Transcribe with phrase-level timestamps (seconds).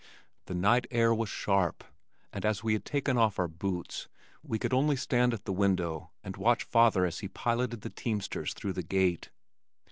[0.47, 1.83] The night air was sharp,
[2.33, 4.07] and as we had taken off our boots
[4.41, 8.55] we could only stand at the window and watch father as he piloted the teamsters
[8.55, 9.29] through the gate.